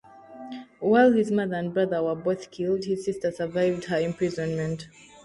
[0.79, 4.87] While his mother and brother were both killed, his sister survived her imprisonment.